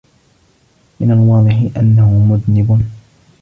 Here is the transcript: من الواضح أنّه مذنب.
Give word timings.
من 0.99 1.11
الواضح 1.11 1.77
أنّه 1.77 2.09
مذنب. 2.09 2.83